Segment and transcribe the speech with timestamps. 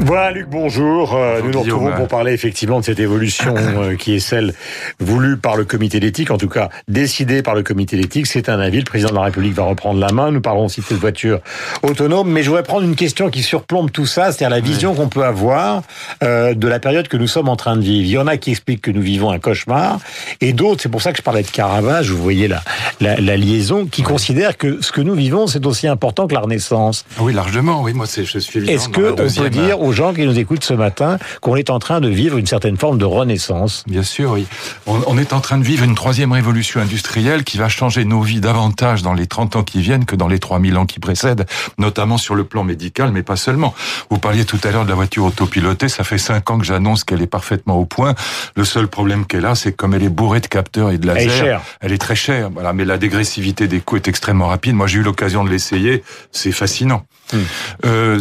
[0.00, 1.14] Voilà Luc, bonjour.
[1.14, 4.52] Euh, nous nous retrouvons pour parler effectivement de cette évolution euh, qui est celle
[5.00, 8.26] voulue par le comité d'éthique, en tout cas décidée par le comité d'éthique.
[8.26, 10.30] C'est un avis, le président de la République va reprendre la main.
[10.30, 11.40] Nous parlerons aussi de cette voiture
[11.82, 15.08] autonome, mais je voudrais prendre une question qui surplombe tout ça, c'est-à-dire la vision qu'on
[15.08, 15.82] peut avoir
[16.22, 18.06] euh, de la période que nous sommes en train de vivre.
[18.06, 19.98] Il y en a qui expliquent que nous vivons un cauchemar,
[20.42, 22.62] et d'autres, c'est pour ça que je parlais de Caravage, vous voyez la,
[23.00, 26.40] la, la liaison, qui considèrent que ce que nous vivons, c'est aussi important que la
[26.40, 27.06] Renaissance.
[27.18, 27.82] Oui, largement.
[27.82, 31.18] Oui, moi, je suis Est-ce qu'on peut dire aux gens qui nous écoutent ce matin
[31.40, 33.84] qu'on est en train de vivre une certaine forme de renaissance.
[33.86, 34.46] Bien sûr, oui.
[34.86, 38.40] On, est en train de vivre une troisième révolution industrielle qui va changer nos vies
[38.40, 41.46] davantage dans les 30 ans qui viennent que dans les 3000 ans qui précèdent,
[41.78, 43.74] notamment sur le plan médical, mais pas seulement.
[44.10, 47.04] Vous parliez tout à l'heure de la voiture autopilotée, ça fait 5 ans que j'annonce
[47.04, 48.14] qu'elle est parfaitement au point.
[48.56, 51.22] Le seul problème qu'elle a, c'est comme elle est bourrée de capteurs et de lasers,
[51.22, 51.62] elle est, chère.
[51.80, 52.50] elle est très chère.
[52.50, 54.74] Voilà, mais la dégressivité des coûts est extrêmement rapide.
[54.74, 56.02] Moi, j'ai eu l'occasion de l'essayer,
[56.32, 57.04] c'est fascinant.
[57.84, 58.20] Euh,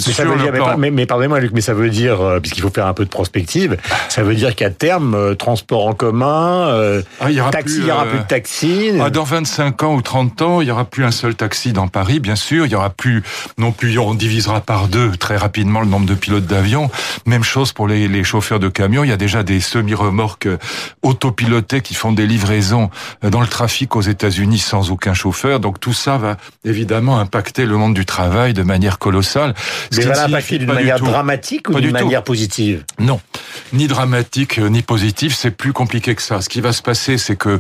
[0.77, 3.09] mais, mais, pardonnez-moi Luc, mais ça veut dire, euh, puisqu'il faut faire un peu de
[3.09, 3.77] prospective,
[4.09, 7.75] ça veut dire qu'à terme, euh, transport en commun, euh, ah, il y aura taxi,
[7.75, 8.91] plus, il y aura plus de taxi.
[8.99, 11.87] Ah, dans 25 ans ou 30 ans, il y aura plus un seul taxi dans
[11.87, 12.65] Paris, bien sûr.
[12.65, 13.23] Il y aura plus,
[13.57, 16.89] non plus, on divisera par deux très rapidement le nombre de pilotes d'avion.
[17.25, 19.03] Même chose pour les, les chauffeurs de camions.
[19.03, 20.47] Il y a déjà des semi-remorques
[21.03, 22.89] autopilotés qui font des livraisons
[23.21, 25.59] dans le trafic aux États-Unis sans aucun chauffeur.
[25.59, 29.53] Donc tout ça va évidemment impacter le monde du travail de manière colossale.
[29.95, 33.19] Mais va l'impacter d'une manière dramatique ou d'une manière positive Non,
[33.73, 35.33] ni dramatique ni positive.
[35.33, 36.41] C'est plus compliqué que ça.
[36.41, 37.59] Ce qui va se passer, c'est que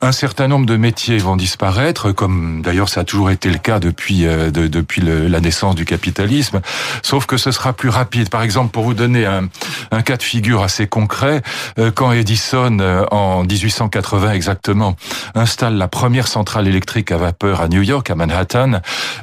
[0.00, 3.78] un certain nombre de métiers vont disparaître, comme d'ailleurs ça a toujours été le cas
[3.78, 6.60] depuis euh, de, depuis le, la naissance du capitalisme.
[7.02, 8.28] Sauf que ce sera plus rapide.
[8.28, 9.48] Par exemple, pour vous donner un,
[9.90, 11.42] un cas de figure assez concret,
[11.78, 14.96] euh, quand Edison euh, en 1880 exactement
[15.34, 18.80] installe la première centrale électrique à vapeur à New York, à Manhattan,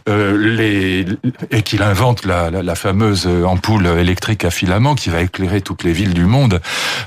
[0.07, 1.05] les
[1.51, 5.83] et qu'il invente la, la, la, fameuse ampoule électrique à filament qui va éclairer toutes
[5.83, 6.61] les villes du monde,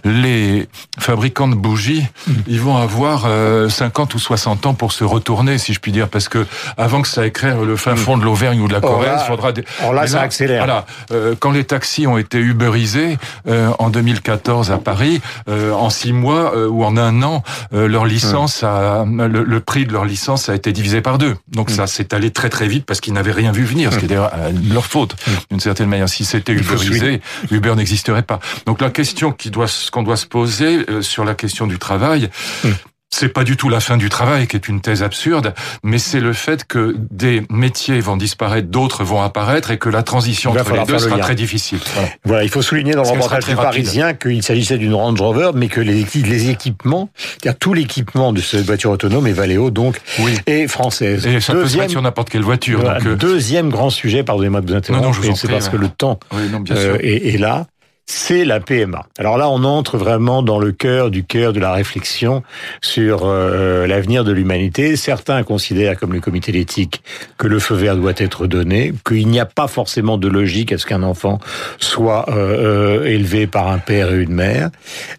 [0.05, 0.69] les
[0.99, 2.33] fabricants de bougies, mm.
[2.47, 3.23] ils vont avoir
[3.71, 6.47] 50 euh, ou 60 ans pour se retourner, si je puis dire, parce que
[6.77, 7.99] avant que ça éclaire le fin mm.
[7.99, 9.53] fond de l'Auvergne ou de la Corrèze, il faudra...
[9.53, 9.65] Des...
[9.81, 10.65] Alors là, ça accélère.
[10.65, 13.19] Voilà, euh, quand les taxis ont été uberisés
[13.49, 17.89] euh, en 2014 à Paris, euh, en six mois euh, ou en un an, euh,
[17.89, 18.67] leur licence mm.
[18.67, 21.37] a, le, le, prix de leur licence a été divisé par deux.
[21.49, 24.07] Donc ça s'est allé très très vite parce qu'ils n'avaient rien vu venir, ce qui
[24.07, 25.17] est d'ailleurs leur faute
[25.51, 26.09] d'une certaine manière.
[26.09, 28.41] Si c'était uberisé, Uber n'existerait pas.
[28.67, 32.31] Donc la question qui doit, qu'on doit se poser euh, sur la question du travail,
[32.65, 32.69] mmh
[33.15, 36.21] c'est pas du tout la fin du travail qui est une thèse absurde, mais c'est
[36.21, 40.73] le fait que des métiers vont disparaître, d'autres vont apparaître et que la transition entre
[40.73, 41.79] les deux sera très difficile.
[42.25, 42.45] Voilà.
[42.45, 45.81] il faut souligner dans le reportage du Parisien qu'il s'agissait d'une Range Rover, mais que
[45.81, 50.37] les, les équipements, c'est-à-dire tout l'équipement de cette voiture autonome est Valeo, donc, oui.
[50.47, 51.27] et française.
[51.27, 52.83] Et ça deuxième, peut se sur n'importe quelle voiture.
[52.83, 56.49] donc euh, Deuxième grand sujet, pardonnez-moi de vous interrompre, c'est parce que le temps oui,
[56.51, 57.67] non, euh, est, est là
[58.07, 59.07] c'est la PMA.
[59.19, 62.43] Alors là, on entre vraiment dans le cœur du cœur de la réflexion
[62.83, 64.97] sur euh, l'avenir de l'humanité.
[64.97, 67.03] Certains considèrent, comme le comité d'éthique,
[67.39, 70.79] que le feu vert doit être donné, qu'il n'y a pas forcément de logique à
[70.79, 71.39] ce qu'un enfant
[71.79, 74.71] soit euh, euh, élevé par un père et une mère.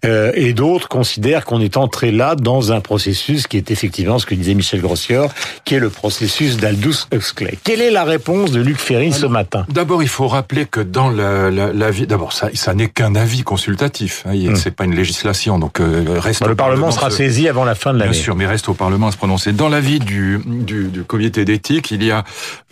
[0.03, 4.35] et d'autres considèrent qu'on est entré là dans un processus qui est effectivement ce que
[4.35, 7.57] disait Michel Grossior, qui est le processus d'Aldous Huxley.
[7.63, 9.65] Quelle est la réponse de Luc Ferry ce matin?
[9.69, 13.15] D'abord, il faut rappeler que dans la, la, la vie, d'abord ça, ça n'est qu'un
[13.15, 14.23] avis consultatif.
[14.25, 14.55] Hein, hmm.
[14.55, 16.45] C'est pas une législation, donc euh, reste.
[16.45, 18.11] le Parlement, sera saisi avant la fin de l'année.
[18.11, 19.51] Bien sûr, mais reste au Parlement à se prononcer.
[19.51, 22.23] Dans l'avis du, du, du comité d'éthique, il y a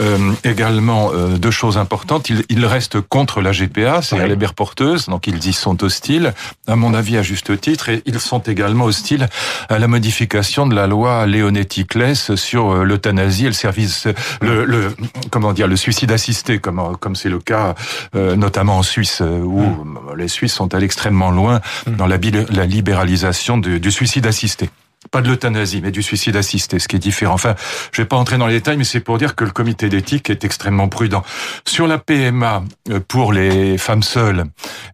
[0.01, 2.29] euh, également euh, deux choses importantes.
[2.29, 6.33] Il, il reste contre la GPA, c'est-à-dire les mères porteuses, donc ils y sont hostiles,
[6.67, 9.27] à mon avis à juste titre, et ils sont également hostiles
[9.69, 14.07] à la modification de la loi Leonetti-Claes sur euh, l'euthanasie et le service,
[14.41, 14.95] le, le,
[15.31, 17.75] comment dire, le suicide assisté, comme comme c'est le cas
[18.15, 21.91] euh, notamment en Suisse où hmm les Suisses sont allés extrêmement loin mmh.
[21.95, 22.17] dans la,
[22.49, 24.69] la libéralisation du, du suicide assisté
[25.11, 27.35] pas de l'euthanasie, mais du suicide assisté, ce qui est différent.
[27.35, 27.55] Enfin,
[27.91, 30.29] je vais pas entrer dans les détails, mais c'est pour dire que le comité d'éthique
[30.29, 31.23] est extrêmement prudent.
[31.67, 34.45] Sur la PMA euh, pour les femmes seules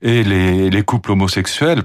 [0.01, 1.83] et les, les couples homosexuels,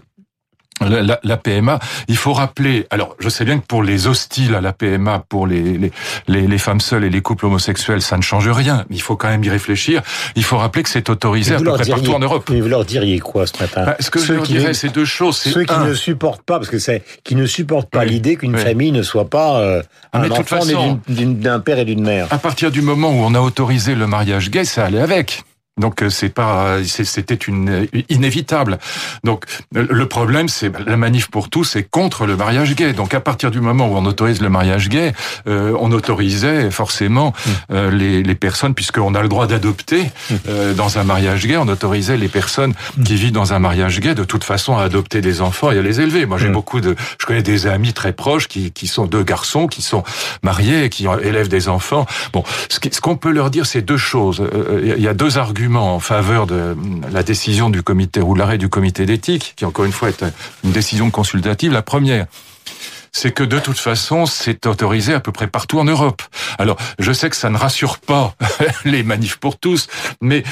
[0.80, 1.78] la, la, PMA,
[2.08, 2.86] il faut rappeler.
[2.90, 5.78] Alors, je sais bien que pour les hostiles à la PMA, pour les,
[6.26, 8.84] les, les, femmes seules et les couples homosexuels, ça ne change rien.
[8.90, 10.02] Il faut quand même y réfléchir.
[10.34, 12.48] Il faut rappeler que c'est autorisé à peu près partout en Europe.
[12.50, 15.04] Mais vous leur diriez quoi ce matin bah, Ce que je leur dirais, c'est deux
[15.04, 15.36] choses.
[15.36, 18.92] Ceux qui ne supportent pas, parce que c'est qui ne supportent pas l'idée qu'une famille
[18.92, 19.82] ne soit pas euh,
[20.12, 20.60] ah, un enfant
[21.06, 22.26] d'un père et d'une mère.
[22.30, 25.44] À partir du moment où on a autorisé le mariage gay, ça allait avec.
[25.80, 28.78] Donc euh, c'est pas, c'était une inévitable.
[29.24, 32.92] Donc le problème, c'est la manif pour tous, c'est contre le mariage gay.
[32.92, 35.12] Donc à partir du moment où on autorise le mariage gay,
[35.48, 37.50] euh, on autorisait forcément mmh.
[37.72, 40.34] euh, les, les, personnes, puisqu'on a le droit d'adopter mmh.
[40.48, 43.02] euh, dans un mariage gay, on autorisait les personnes mmh.
[43.02, 45.82] qui vivent dans un mariage gay de toute façon à adopter des enfants et à
[45.82, 46.24] les élever.
[46.24, 49.66] Moi j'ai beaucoup de, je connais des amis très proches qui, qui sont deux garçons
[49.66, 50.04] qui sont
[50.44, 52.06] mariés qui élèvent des enfants.
[52.32, 54.42] Bon, ce qu'on peut leur dire, c'est deux choses.
[54.84, 56.76] Il y a deux arguments en faveur de
[57.10, 60.24] la décision du comité ou l'arrêt du comité d'éthique, qui encore une fois est
[60.62, 61.72] une décision consultative.
[61.72, 62.26] La première,
[63.14, 66.20] c'est que de toute façon, c'est autorisé à peu près partout en Europe.
[66.58, 68.34] Alors, je sais que ça ne rassure pas
[68.84, 69.86] les manifs pour tous,
[70.20, 70.42] mais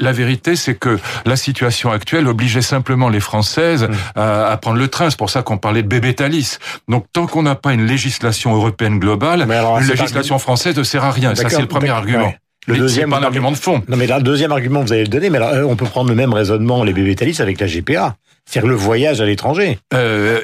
[0.00, 4.18] la vérité, c'est que la situation actuelle obligeait simplement les Françaises mmh.
[4.20, 5.08] à, prendre le train.
[5.08, 6.58] C'est pour ça qu'on parlait de bébé Thalys.
[6.88, 11.12] Donc, tant qu'on n'a pas une législation européenne globale, une législation française ne sert à
[11.12, 11.36] rien.
[11.36, 12.34] Ça, c'est le premier argument.
[12.68, 13.82] Le deuxième pas un argument de fond.
[13.88, 15.86] Non, mais là, le deuxième argument, vous allez le donner, mais alors, euh, on peut
[15.86, 18.16] prendre le même raisonnement, les bébés Thalys, avec la GPA.
[18.48, 19.78] C'est-à-dire le voyage à l'étranger.
[19.92, 20.40] Euh,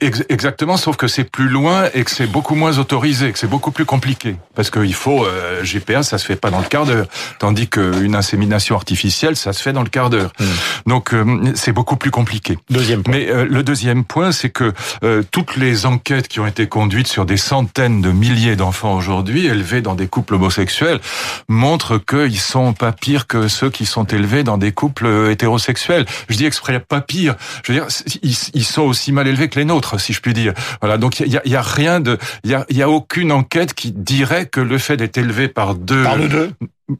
[0.00, 3.70] exactement, sauf que c'est plus loin et que c'est beaucoup moins autorisé, que c'est beaucoup
[3.70, 4.36] plus compliqué.
[4.54, 7.06] Parce qu'il faut euh, GPA, ça se fait pas dans le quart d'heure,
[7.38, 10.32] tandis qu'une insémination artificielle, ça se fait dans le quart d'heure.
[10.38, 10.44] Hmm.
[10.86, 12.58] Donc euh, c'est beaucoup plus compliqué.
[12.68, 13.14] Deuxième point.
[13.14, 14.72] Mais euh, le deuxième point, c'est que
[15.02, 19.46] euh, toutes les enquêtes qui ont été conduites sur des centaines de milliers d'enfants aujourd'hui
[19.46, 21.00] élevés dans des couples homosexuels
[21.48, 26.06] montrent qu'ils sont pas pires que ceux qui sont élevés dans des couples hétérosexuels.
[26.28, 27.29] Je dis exprès pas pire
[27.64, 27.86] je veux dire,
[28.22, 30.54] ils, sont aussi mal élevés que les nôtres, si je puis dire.
[30.80, 30.98] Voilà.
[30.98, 33.74] Donc il y a, y a, rien de, il y a, y a aucune enquête
[33.74, 36.50] qui dirait que le fait d'être élevé par deux, par deux.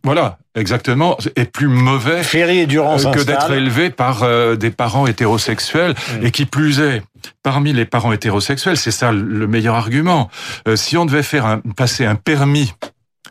[0.05, 5.07] Voilà, exactement, est plus mauvais et Durand euh, que d'être élevé par euh, des parents
[5.07, 5.95] hétérosexuels.
[6.23, 7.03] Et qui plus est,
[7.43, 10.31] parmi les parents hétérosexuels, c'est ça le meilleur argument.
[10.69, 12.73] Euh, si on devait faire un, passer un permis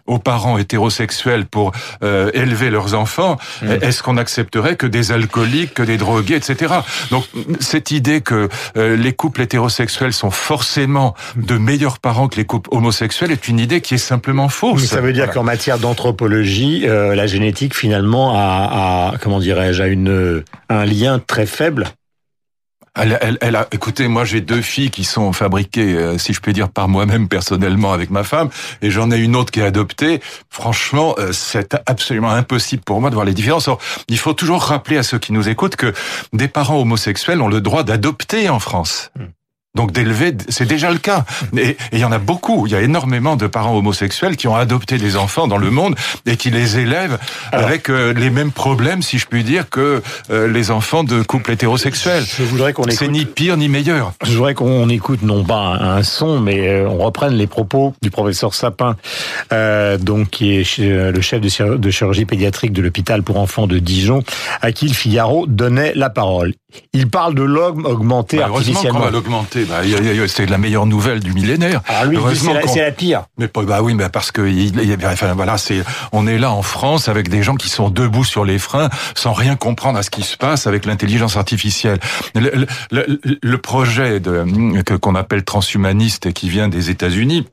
[0.09, 1.71] aux parents hétérosexuels pour
[2.03, 3.71] euh, élever leurs enfants, mm.
[3.81, 6.73] est-ce qu'on accepterait que des alcooliques, que des drogués, etc.
[7.11, 7.25] Donc
[7.59, 12.69] cette idée que euh, les couples hétérosexuels sont forcément de meilleurs parents que les couples
[12.73, 14.81] homosexuels est une idée qui est simplement fausse.
[14.81, 19.83] Mais ça veut dire qu'en matière d'anthropologie, euh, la génétique finalement a, a comment dirais-je,
[19.83, 21.85] a une un lien très faible
[22.99, 26.39] elle, elle, elle, a, écoutez, moi j'ai deux filles qui sont fabriquées, euh, si je
[26.39, 28.49] puis dire, par moi-même personnellement avec ma femme,
[28.81, 30.21] et j'en ai une autre qui est adoptée.
[30.49, 33.69] Franchement, euh, c'est absolument impossible pour moi de voir les différences.
[34.07, 35.93] il faut toujours rappeler à ceux qui nous écoutent que
[36.33, 39.11] des parents homosexuels ont le droit d'adopter en France.
[39.17, 39.25] Hmm.
[39.79, 41.23] Donc d'élever, c'est déjà le cas.
[41.57, 42.67] Et il y en a beaucoup.
[42.67, 45.95] Il y a énormément de parents homosexuels qui ont adopté des enfants dans le monde
[46.25, 47.17] et qui les élèvent
[47.53, 51.53] avec euh, les mêmes problèmes, si je puis dire, que euh, les enfants de couples
[51.53, 52.25] hétérosexuels.
[52.25, 52.97] Je voudrais qu'on écoute.
[52.99, 54.11] C'est ni pire ni meilleur.
[54.25, 58.11] Je voudrais qu'on écoute non pas un son, mais euh, on reprenne les propos du
[58.11, 58.97] professeur Sapin,
[59.49, 64.23] donc qui est le chef de chirurgie pédiatrique de l'hôpital pour enfants de Dijon,
[64.61, 66.53] à qui le Figaro donnait la parole.
[66.93, 68.99] Il parle de l'homme augmenté bah, artificiellement.
[68.99, 69.81] va l'augmenter bah,
[70.27, 71.81] C'est la meilleure nouvelle du millénaire.
[71.87, 73.23] Ah lui, c'est la, la, pire.
[73.37, 77.09] Mais bah oui, mais parce que il, enfin, voilà, c'est on est là en France
[77.09, 80.21] avec des gens qui sont debout sur les freins sans rien comprendre à ce qui
[80.21, 81.99] se passe avec l'intelligence artificielle.
[82.35, 84.45] Le, le, le projet de
[84.97, 87.47] qu'on appelle transhumaniste et qui vient des États-Unis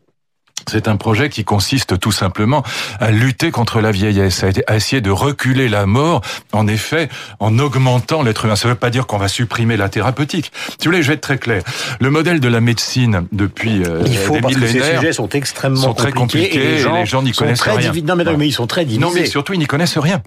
[0.70, 2.62] c'est un projet qui consiste tout simplement
[3.00, 6.22] à lutter contre la vieillesse, à essayer de reculer la mort,
[6.52, 7.08] en effet,
[7.38, 8.56] en augmentant l'être humain.
[8.56, 10.52] Ça ne veut pas dire qu'on va supprimer la thérapeutique.
[10.68, 11.62] Si vous voulez, je vais être très clair.
[12.00, 15.28] Le modèle de la médine depuis euh, Il faut, des parce que ces sujets sont
[15.28, 17.92] extrêmement sont très compliqués, et les gens n'y connaissent rien.
[18.02, 19.00] Non mais, non, mais ils sont très divisés.
[19.00, 20.22] Non, mais surtout, ils n'y connaissent rien.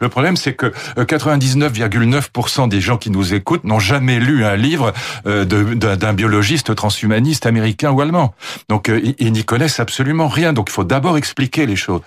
[0.00, 4.56] Le problème, c'est que 99,9% euh, des gens qui nous écoutent n'ont jamais lu un
[4.56, 4.92] livre
[5.26, 8.34] euh, d'un biologiste transhumaniste américain ou allemand.
[8.68, 10.52] Donc, ils n'y connaissent absolument rien.
[10.52, 12.00] Donc il faut d'abord expliquer les choses.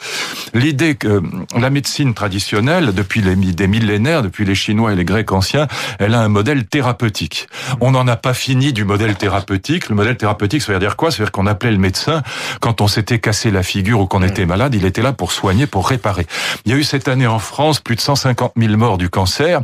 [0.54, 1.22] L'idée que
[1.58, 5.68] la médecine traditionnelle, depuis les, des millénaires, depuis les Chinois et les Grecs anciens,
[6.00, 7.48] elle a un modèle thérapeutique.
[7.82, 9.89] On n'en a pas fini du modèle thérapeutique.
[9.89, 11.12] Le modèle thérapeutique, ça veut dire quoi?
[11.12, 12.24] Ça veut dire qu'on appelait le médecin
[12.60, 15.68] quand on s'était cassé la figure ou qu'on était malade, il était là pour soigner,
[15.68, 16.25] pour réparer.
[16.66, 19.62] Il y a eu cette année en France plus de 150 000 morts du cancer.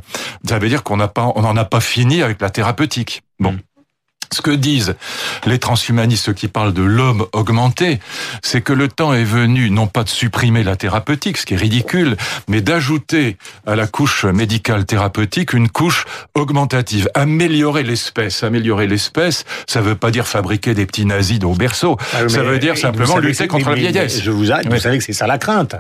[0.47, 3.23] Ça veut dire qu'on n'en a pas fini avec la thérapeutique.
[3.39, 3.57] Bon.
[4.33, 4.95] Ce que disent
[5.45, 7.99] les transhumanistes, ceux qui parlent de l'homme augmenté,
[8.41, 11.57] c'est que le temps est venu non pas de supprimer la thérapeutique, ce qui est
[11.57, 13.37] ridicule, mais d'ajouter
[13.67, 18.43] à la couche médicale thérapeutique une couche augmentative, améliorer l'espèce.
[18.43, 21.97] Améliorer l'espèce, ça veut pas dire fabriquer des petits nazis au berceau.
[22.13, 24.21] Ah, ça veut dire simplement lutter contre la vieillesse.
[24.21, 25.75] Je vous, vous savez que c'est ça la crainte.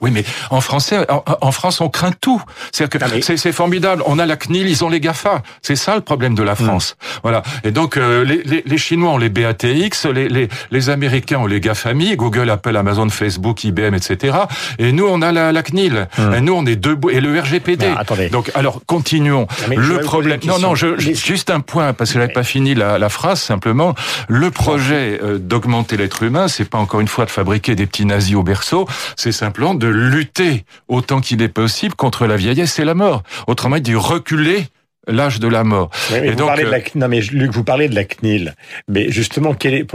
[0.00, 2.42] Oui, mais en français, en, France, on craint tout.
[2.72, 4.02] C'est-à-dire que c'est formidable.
[4.06, 5.42] On a la CNIL, ils ont les Gafa.
[5.62, 6.56] C'est ça le problème de la hmm.
[6.56, 6.96] France.
[7.22, 7.42] Voilà.
[7.64, 11.46] Et donc euh, les, les, les, Chinois ont les BATX, les, les, les Américains ont
[11.46, 14.38] les GAFAMI, Google, Apple, Amazon, Facebook, IBM, etc.
[14.78, 16.08] Et nous, on a la, la CNIL.
[16.16, 16.34] Hmm.
[16.34, 17.10] Et nous, on est debout.
[17.10, 17.86] Et le RGPD.
[17.96, 18.28] attendez.
[18.28, 19.46] Donc, alors, continuons.
[19.68, 20.40] le problème.
[20.46, 23.40] Non, non, je, juste un point parce que j'avais pas fini la, la, phrase.
[23.40, 23.94] Simplement,
[24.28, 28.06] le projet euh, d'augmenter l'être humain, c'est pas encore une fois de fabriquer des petits
[28.06, 28.86] nazis au berceau.
[29.16, 33.22] C'est simplement de lutter autant qu'il est possible contre la vieillesse et la mort.
[33.46, 34.66] Autrement dit, reculer
[35.08, 35.90] l'âge de la mort.
[36.14, 38.54] et vous donc, parlez de la, euh, non mais Luc, vous parlez de la CNIL.
[38.88, 39.86] Mais justement, quel est,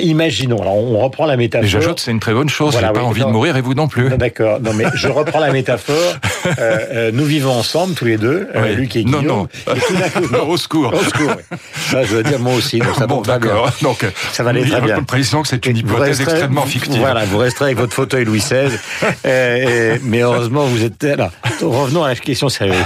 [0.00, 1.68] imaginons, alors on reprend la métaphore.
[1.68, 2.72] j'ajoute, c'est une très bonne chose.
[2.72, 4.10] Voilà, J'ai pas envie de mourir et vous non plus.
[4.10, 4.60] D'accord.
[4.60, 5.96] Non mais je reprends la métaphore.
[6.58, 9.24] Euh, euh, nous vivons ensemble tous les deux, euh, Luc et Guillaume.
[9.24, 9.74] Non, non.
[10.32, 10.92] non au secours.
[10.92, 11.30] Au secours.
[11.36, 11.58] Oui.
[11.90, 12.78] Ça, je veux dire moi aussi.
[12.78, 13.70] Donc ça bon, d'accord.
[13.80, 15.02] Donc ça va aller très bien.
[15.02, 16.98] Précisons que c'est une hypothèse extrêmement fictive.
[16.98, 18.76] Voilà, vous resterez avec votre fauteuil Louis XVI.
[19.26, 21.30] euh, mais heureusement, vous êtes là.
[21.60, 22.76] Revenons à la question sérieuse.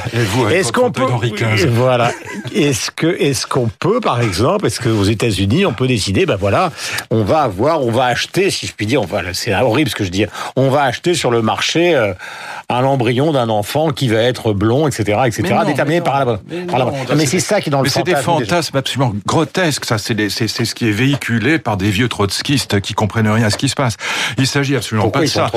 [0.50, 1.68] Et Est-ce qu'on peut Henri XV.
[1.76, 2.10] Voilà.
[2.54, 6.36] Est-ce que est-ce qu'on peut, par exemple, est-ce que aux États-Unis, on peut décider, ben
[6.36, 6.72] voilà,
[7.10, 10.04] on va avoir, on va acheter, si je puis dire, enfin, c'est horrible ce que
[10.04, 12.14] je dis, on va acheter sur le marché euh,
[12.68, 16.38] un embryon d'un enfant qui va être blond, etc., etc., déterminé par la,
[17.14, 17.84] mais, c'est ça qui est dans le.
[17.84, 19.84] Mais c'est des fantasmes absolument grotesques.
[19.84, 23.50] Ça, c'est c'est ce qui est véhiculé par des vieux trotskistes qui comprennent rien à
[23.50, 23.96] ce qui se passe.
[24.38, 25.50] Il s'agit absolument pas de ça.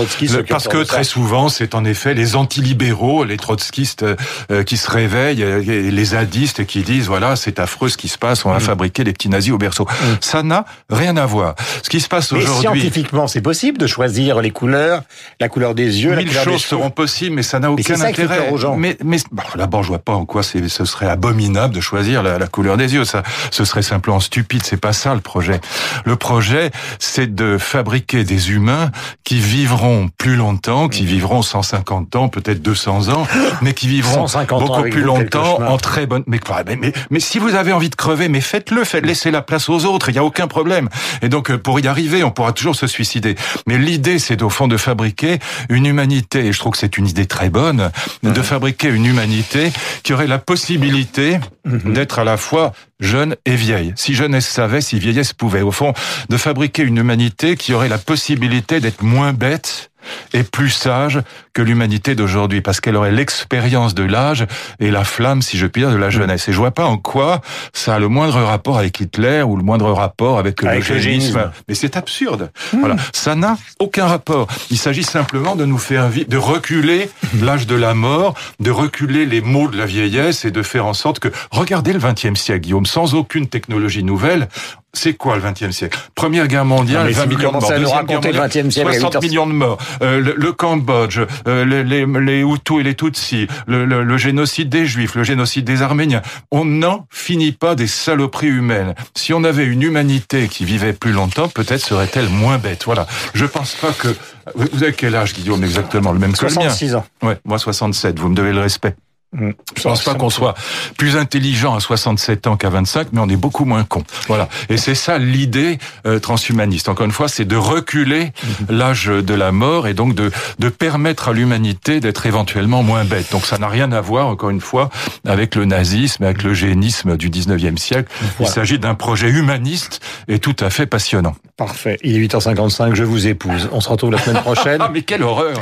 [0.50, 4.04] parce que très souvent, c'est en effet les antilibéraux, les trotskistes
[4.52, 8.18] euh, qui se réveillent, et les zadistes qui disent voilà, c'est affreux ce qui se
[8.18, 8.62] passe, on va mm.
[8.62, 9.86] fabriquer des petits nazis au berceau.
[9.86, 10.06] Mm.
[10.22, 11.56] Ça n'a rien à voir.
[11.84, 12.82] Ce qui se passe aujourd'hui.
[12.82, 15.04] Scientifiquement, c'est possible de choisir les couleurs,
[15.40, 18.50] la couleur des yeux, la couleur choses seront possibles, mais ça n'a aucun intérêt.
[18.52, 18.76] Aux gens.
[18.76, 22.38] Mais, mais bon, d'abord, je vois pas en quoi ce serait abominable de choisir la,
[22.38, 23.06] la, couleur des yeux.
[23.06, 24.64] Ça, ce serait simplement stupide.
[24.64, 25.60] C'est pas ça le projet.
[26.06, 28.92] Le projet, c'est de fabriquer des humains
[29.24, 31.08] qui vivront plus longtemps, qui mm.
[31.08, 33.28] vivront 150 ans, peut-être 200 ans,
[33.62, 36.24] mais qui vivront beaucoup plus longtemps en très bonne.
[36.28, 36.40] Mais
[36.80, 39.86] mais, mais, si vous avez envie de crever, mais faites-le, faites, laissez la place aux
[39.86, 40.90] autres, il n'y a aucun problème.
[41.22, 43.36] Et donc, euh, pour y arriver, on pourra toujours se suicider.
[43.68, 45.40] Mais l'idée, c'est au fond de fabriquer
[45.70, 47.92] une humanité, et je trouve que c'est une idée très bonne,
[48.24, 49.72] de fabriquer une humanité
[50.04, 51.94] qui aurait la possibilité mhm.
[51.94, 53.94] d'être à la fois jeune et vieille.
[53.96, 55.62] Si jeunesse savait, si vieillesse pouvait.
[55.62, 55.94] Au fond,
[56.30, 59.89] de fabriquer une humanité qui aurait la possibilité d'être moins bête
[60.34, 61.22] et plus sage
[61.54, 64.46] que l'humanité d'aujourd'hui, parce qu'elle aurait l'expérience de l'âge
[64.80, 66.12] et la flamme, si je puis dire, de la mm.
[66.12, 66.48] jeunesse.
[66.48, 67.42] Et je vois pas en quoi
[67.74, 71.52] ça a le moindre rapport avec Hitler ou le moindre rapport avec, le génisme.
[71.68, 72.52] Mais c'est absurde.
[72.74, 72.80] Mm.
[72.80, 74.48] Voilà, ça n'a aucun rapport.
[74.70, 77.10] Il s'agit simplement de nous faire de reculer
[77.42, 80.94] l'âge de la mort, de reculer les maux de la vieillesse et de faire en
[80.94, 84.48] sorte que, regardez le XXe siècle, Guillaume, sans aucune technologie nouvelle,
[84.94, 86.00] c'est quoi le XXe siècle?
[86.16, 87.70] Première guerre mondiale, 20 millions de morts.
[87.70, 89.78] Deuxième guerre mondiale, 60 millions de morts.
[90.02, 94.70] Euh, le, Cambodge, euh, les, les, les, Hutus et les Tutsis, le, le, le, génocide
[94.70, 96.22] des Juifs, le génocide des Arméniens.
[96.52, 98.96] On n'en finit pas des saloperies humaines.
[99.16, 102.84] Si on avait une humanité qui vivait plus longtemps, peut-être serait-elle moins bête.
[102.86, 103.06] Voilà.
[103.34, 104.10] Je pense pas que...
[104.56, 106.12] Vous avez quel âge, Guillaume, exactement?
[106.12, 106.62] Le même que le mien?
[106.62, 107.06] 66 ans.
[107.22, 108.20] Ouais, moi 67.
[108.20, 108.96] Vous me devez le respect.
[109.34, 109.52] Mm.
[109.78, 110.56] Je pense pas qu'on soit
[110.98, 114.04] plus intelligent à 67 ans qu'à 25, mais on est beaucoup moins con.
[114.28, 114.50] Voilà.
[114.70, 116.90] Et c'est ça l'idée euh, transhumaniste.
[116.90, 118.66] Encore une fois, c'est de reculer mm-hmm.
[118.70, 123.32] l'âge de la mort et donc de, de permettre à l'humanité d'être éventuellement moins bête.
[123.32, 124.90] Donc ça n'a rien à voir, encore une fois,
[125.26, 128.12] avec le nazisme, avec le génisme du 19e siècle.
[128.40, 131.36] Il s'agit d'un projet humaniste et tout à fait passionnant.
[131.56, 132.00] Parfait.
[132.04, 133.70] Il est 8h55, je vous épouse.
[133.72, 134.82] On se retrouve la semaine prochaine.
[134.92, 135.60] mais quelle horreur